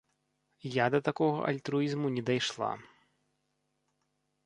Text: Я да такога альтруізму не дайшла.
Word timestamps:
Я 0.75 0.85
да 0.95 1.01
такога 1.09 1.45
альтруізму 1.51 2.07
не 2.17 2.25
дайшла. 2.33 2.71